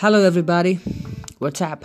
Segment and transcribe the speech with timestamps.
[0.00, 0.76] Hello, everybody.
[1.40, 1.84] What's up?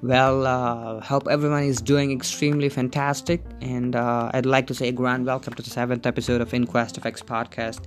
[0.00, 4.92] Well, uh, hope everyone is doing extremely fantastic, and uh, I'd like to say a
[4.92, 7.80] grand welcome to the seventh episode of Inquest of X podcast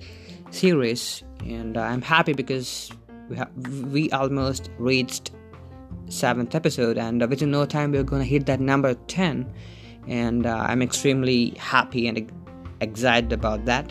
[0.50, 1.23] series.
[1.40, 2.91] And uh, I'm happy because
[3.30, 3.38] we
[3.84, 5.32] we almost reached
[6.10, 9.50] seventh episode, and within no time we're gonna hit that number ten.
[10.05, 12.30] And uh, I'm extremely happy and
[12.81, 13.89] excited about that.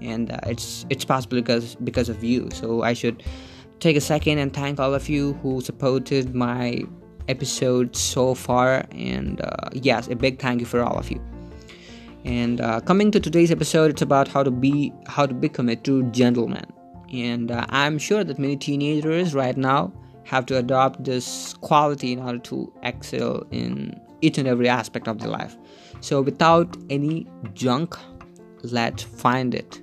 [0.00, 2.48] And uh, it's it's possible because because of you.
[2.52, 3.24] So I should
[3.80, 6.82] take a second and thank all of you who supported my
[7.28, 8.84] episode so far.
[8.92, 11.20] And uh, yes a big thank you for all of you.
[12.24, 15.76] And uh, coming to today's episode it's about how to be how to become a
[15.76, 16.66] true gentleman.
[17.12, 19.92] And uh, i'm sure that many teenagers right now
[20.24, 25.18] have to adopt this quality in order to excel in each and every aspect of
[25.20, 25.56] their life.
[26.00, 27.96] So without any junk
[28.62, 29.80] let's find it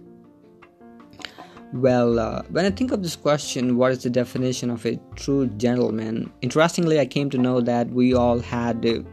[1.73, 5.47] well, uh, when I think of this question, what is the definition of a true
[5.47, 6.31] gentleman?
[6.41, 9.03] Interestingly, I came to know that we all had a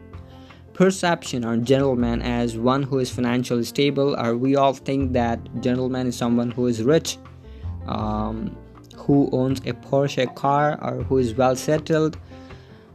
[0.73, 6.05] perception on gentleman as one who is financially stable, or we all think that gentleman
[6.05, 7.17] is someone who is rich,
[7.87, 8.55] um,
[8.95, 12.15] who owns a Porsche car, or who is well settled.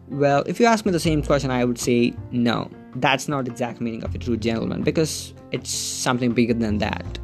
[0.08, 2.70] Well, if you ask me the same question, I would say no.
[2.94, 7.18] That's not the exact meaning of a true gentleman because it's something bigger than that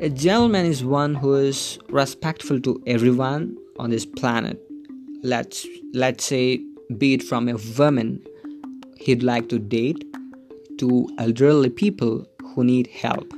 [0.00, 4.58] a gentleman is one who is respectful to everyone on this planet.
[5.22, 6.64] Let's let's say
[6.96, 8.24] be it from a woman
[8.96, 10.02] he'd like to date
[10.78, 13.30] to elderly people who need help.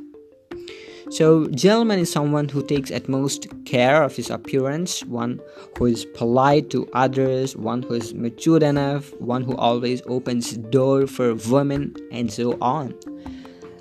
[1.10, 5.40] So, gentleman is someone who takes utmost care of his appearance, one
[5.77, 11.08] who is polite to others, one who is mature enough, one who always opens door
[11.08, 12.94] for women, and so on.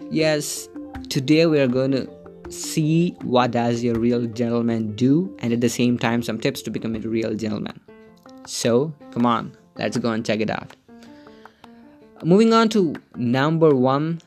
[0.10, 0.68] Yes,
[1.10, 2.21] today we are going to
[2.52, 6.70] see what does your real gentleman do and at the same time some tips to
[6.70, 7.80] become a real gentleman.
[8.46, 10.76] So come on let's go and check it out.
[12.24, 14.22] Moving on to number one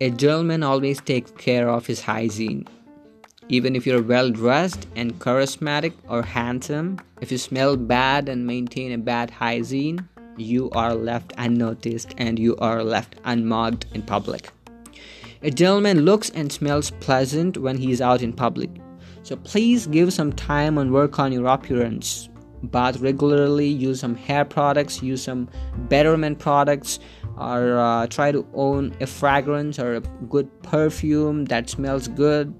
[0.00, 2.66] a gentleman always takes care of his hygiene.
[3.48, 8.92] Even if you're well dressed and charismatic or handsome if you smell bad and maintain
[8.92, 14.50] a bad hygiene you are left unnoticed and you are left unmarked in public
[15.44, 18.70] a gentleman looks and smells pleasant when he is out in public.
[19.22, 22.30] So please give some time and work on your appearance.
[22.62, 25.50] Bath regularly, use some hair products, use some
[25.90, 26.98] betterment products,
[27.36, 32.54] or uh, try to own a fragrance or a good perfume that smells good.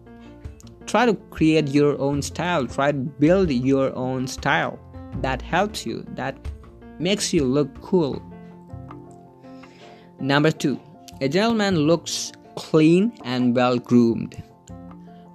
[0.86, 4.78] Try to create your own style, try to build your own style
[5.22, 6.36] that helps you, that
[6.98, 8.22] makes you look cool.
[10.20, 10.78] Number two,
[11.22, 14.42] a gentleman looks clean and well groomed.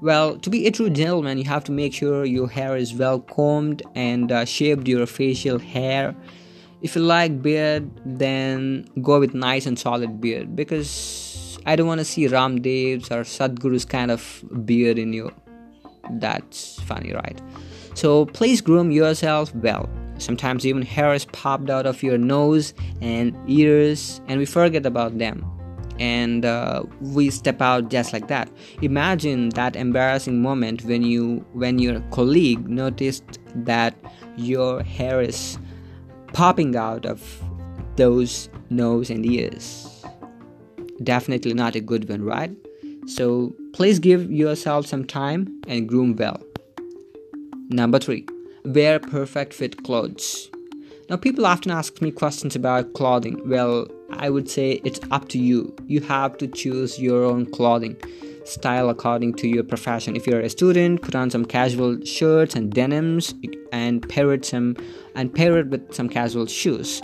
[0.01, 3.19] Well, to be a true gentleman, you have to make sure your hair is well
[3.19, 6.15] combed and uh, shaved your facial hair.
[6.81, 11.99] If you like beard, then go with nice and solid beard because I don't want
[11.99, 15.33] to see Ramdev's or Sadhguru's kind of beard in you.
[16.11, 17.41] That's funny, right?
[17.93, 19.89] So please groom yourself well.
[20.17, 25.17] Sometimes even hair is popped out of your nose and ears, and we forget about
[25.17, 25.45] them
[25.99, 28.49] and uh, we step out just like that.
[28.81, 33.95] Imagine that embarrassing moment when you when your colleague noticed that
[34.37, 35.57] your hair is
[36.33, 37.41] popping out of
[37.95, 40.05] those nose and ears.
[41.03, 42.51] Definitely not a good one right?
[43.05, 46.41] So please give yourself some time and groom well.
[47.69, 48.25] Number 3
[48.65, 50.49] wear perfect fit clothes.
[51.09, 53.41] Now, people often ask me questions about clothing.
[53.49, 53.87] Well,
[54.19, 55.73] I would say it's up to you.
[55.87, 57.95] You have to choose your own clothing
[58.45, 60.15] style according to your profession.
[60.15, 63.33] If you're a student, put on some casual shirts and denims
[63.71, 64.75] and pair it some
[65.15, 67.01] and pair it with some casual shoes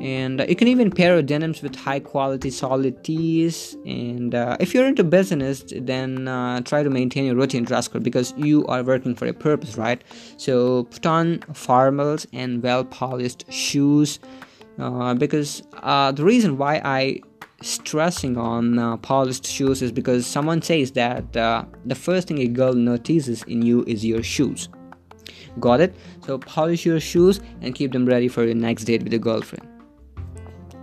[0.00, 4.72] and you can even pair your denims with high quality solid tees and uh, if
[4.72, 8.82] you're into business then uh, try to maintain your routine dress code because you are
[8.82, 10.02] working for a purpose right
[10.36, 14.20] so put on formals and well polished shoes
[14.78, 17.20] uh, because uh, the reason why i
[17.60, 22.72] stressing on uh, polished shoes is because someone says that the first thing a girl
[22.72, 24.68] notices in you is your shoes.
[25.58, 25.96] Got it?
[26.24, 29.66] So polish your shoes and keep them ready for your next date with your girlfriend.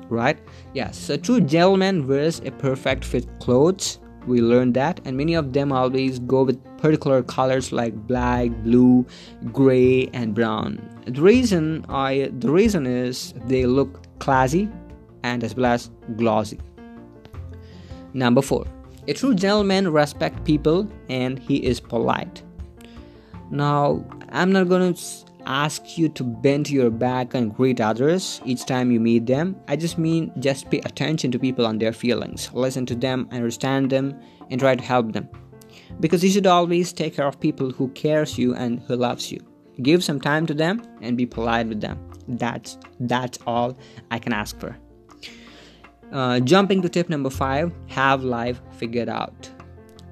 [0.09, 0.37] Right?
[0.73, 5.53] Yes a true gentleman wears a perfect fit clothes we learned that and many of
[5.53, 9.05] them always go with particular colors like black blue
[9.51, 10.79] gray and brown.
[11.05, 14.69] The reason i the reason is they look classy
[15.23, 16.59] and as well as glossy.
[18.13, 18.65] Number four
[19.07, 22.41] a true gentleman respects people and he is polite.
[23.51, 24.95] Now i'm not gonna
[25.45, 29.55] ask you to bend your back and greet others each time you meet them.
[29.67, 32.49] I just mean just pay attention to people and their feelings.
[32.53, 34.19] Listen to them, understand them,
[34.49, 35.29] and try to help them.
[35.99, 39.39] Because you should always take care of people who cares you and who loves you.
[39.81, 41.99] Give some time to them and be polite with them.
[42.27, 43.77] That's that's all
[44.11, 44.75] I can ask for.
[46.11, 49.49] Uh, jumping to tip number five: have life figured out.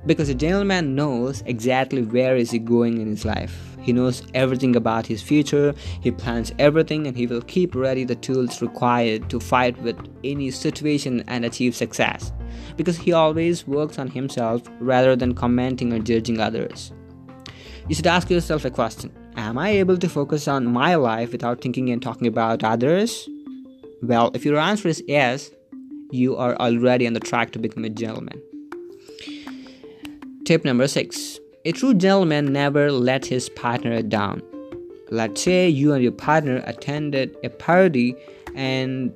[0.05, 3.73] Because a gentleman knows exactly where is he going in his life.
[3.81, 8.15] He knows everything about his future, he plans everything and he will keep ready the
[8.15, 12.31] tools required to fight with any situation and achieve success.
[12.77, 16.93] Because he always works on himself rather than commenting or judging others.
[17.89, 21.61] You should ask yourself a question Am I able to focus on my life without
[21.61, 23.27] thinking and talking about others?
[24.01, 25.49] Well, if your answer is yes,
[26.11, 28.41] you are already on the track to become a gentleman.
[30.45, 31.39] Tip number six.
[31.63, 34.41] A true gentleman never lets his partner down.
[35.09, 38.13] Let's say you and your partner attended a party
[38.53, 39.13] and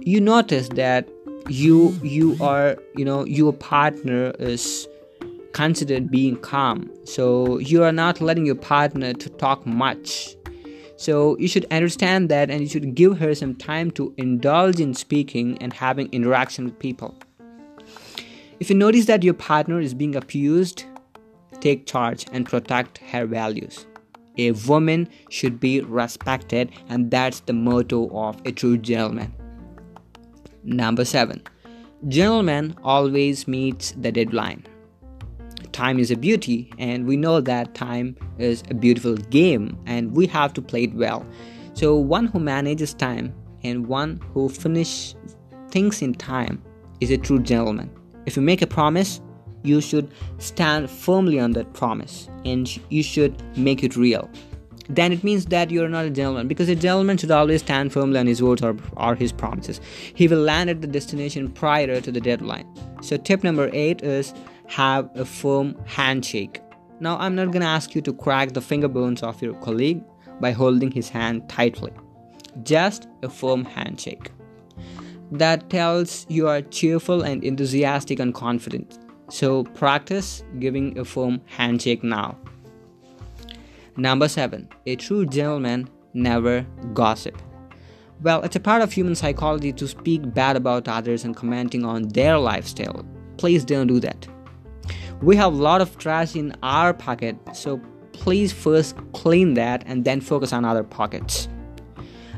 [0.00, 1.08] you notice that
[1.48, 4.88] you you are you know your partner is
[5.52, 6.90] considered being calm.
[7.04, 10.34] So you are not letting your partner to talk much.
[10.96, 14.94] So you should understand that and you should give her some time to indulge in
[14.94, 17.16] speaking and having interaction with people
[18.62, 20.84] if you notice that your partner is being abused
[21.60, 23.86] take charge and protect her values.
[24.38, 29.34] A woman should be respected and that's the motto of a true gentleman.
[30.62, 31.42] Number 7
[32.06, 34.64] gentleman always meets the deadline.
[35.72, 40.28] Time is a beauty and we know that time is a beautiful game and we
[40.28, 41.26] have to play it well.
[41.74, 45.16] So one who manages time and one who finishes
[45.70, 46.62] things in time
[47.00, 47.90] is a true gentleman
[48.26, 49.20] if you make a promise
[49.62, 54.28] you should stand firmly on that promise and you should make it real
[54.88, 58.18] then it means that you're not a gentleman because a gentleman should always stand firmly
[58.18, 59.80] on his words or, or his promises
[60.14, 62.66] he will land at the destination prior to the deadline
[63.00, 64.34] so tip number eight is
[64.72, 66.60] have a firm handshake.
[67.00, 70.02] Now, I'm not gonna ask you to crack the finger bones of your colleague
[70.40, 71.92] by holding his hand tightly.
[72.62, 74.30] Just a firm handshake.
[75.32, 78.98] That tells you are cheerful and enthusiastic and confident.
[79.30, 82.36] So, practice giving a firm handshake now.
[83.96, 87.36] Number seven, a true gentleman never gossip.
[88.22, 92.08] Well, it's a part of human psychology to speak bad about others and commenting on
[92.08, 93.04] their lifestyle.
[93.36, 94.28] Please don't do that
[95.22, 97.80] we have a lot of trash in our pocket so
[98.12, 101.48] please first clean that and then focus on other pockets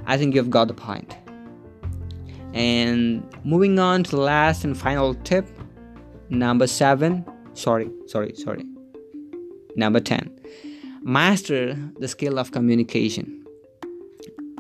[0.07, 1.17] i think you've got the point
[2.55, 5.47] and moving on to the last and final tip
[6.31, 8.65] number 7 sorry sorry sorry.
[9.77, 10.31] Number 10
[11.03, 13.45] master the skill of communication.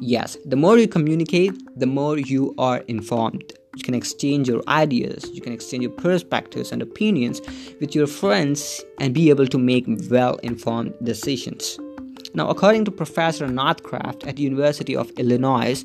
[0.00, 3.52] Yes the more you communicate the more you are informed.
[3.76, 7.40] You can exchange your ideas, you can exchange your perspectives and opinions
[7.80, 11.78] with your friends and be able to make well informed decisions.
[12.34, 15.84] Now, according to Professor Northcraft at the University of Illinois,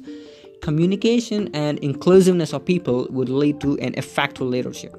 [0.62, 4.96] communication and inclusiveness of people would lead to an effective leadership.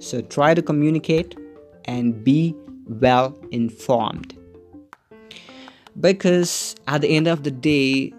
[0.00, 1.36] So try to communicate
[1.84, 2.54] and be
[2.86, 4.38] well informed.
[6.00, 8.12] Because at the end of the day,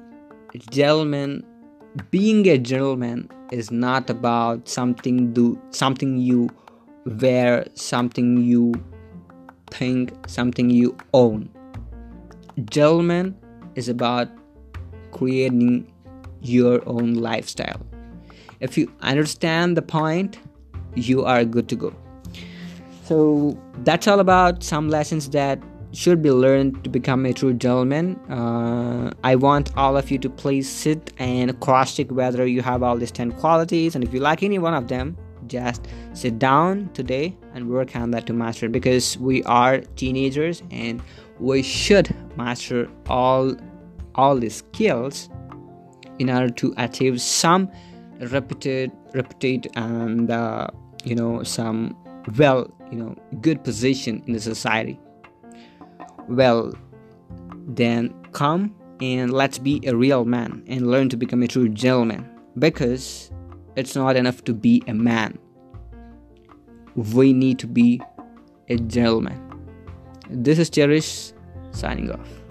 [0.72, 1.44] gentlemen,
[2.12, 6.50] being a gentleman is not about something do something you
[7.06, 8.74] wear something you
[9.72, 11.50] think something you own
[12.70, 13.36] gentleman
[13.76, 14.28] is about
[15.12, 15.90] creating
[16.42, 17.82] your own lifestyle.
[18.60, 20.38] If you understand the point
[20.96, 21.94] you are good to go.
[23.04, 25.62] So that's all about some lessons that
[25.92, 28.16] should be learned to become a true gentleman.
[28.30, 32.84] Uh, I want all of you to please sit and cross check whether you have
[32.84, 36.90] all these 10 qualities, and if you like any one of them, just sit down
[36.94, 41.02] today and work on that to master because we are teenagers and
[41.40, 43.56] we should master all
[44.16, 45.30] all these skills
[46.20, 47.70] in order to achieve some
[48.20, 50.68] reputed reputed and uh,
[51.04, 51.96] you know some
[52.38, 55.00] well you know good position in the society
[56.28, 56.74] well,
[57.68, 62.30] then come and let's be a real man and learn to become a true gentleman
[62.58, 63.32] because
[63.76, 65.38] it's not enough to be a man.
[66.96, 68.02] We need to be
[68.70, 69.42] a gentleman.
[70.30, 71.34] This is Cherish
[71.72, 72.45] signing off.